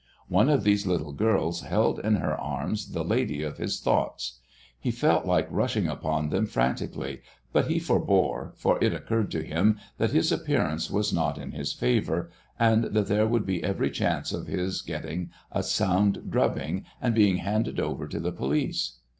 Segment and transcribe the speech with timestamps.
[0.29, 4.39] One of these little girls held in her arms the lady of his thoughts.
[4.79, 7.21] He felt like rushing upon them frantically,
[7.53, 11.73] but he forbore, for it occurred to him that his appearance was not in his
[11.73, 17.13] favor, and that there would be every chance of his getting a sound drubbing and
[17.13, 18.97] being handed over to the police.